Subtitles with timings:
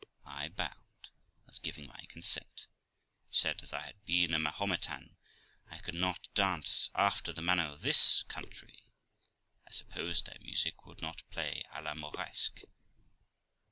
[0.25, 1.09] I bowed,
[1.47, 2.65] as giving my consent,
[3.27, 5.15] but said, as I had been a Mahometan,
[5.69, 8.81] I could not dance after the manner of this country;
[9.67, 12.61] I supposed their music would not play a la Moresque.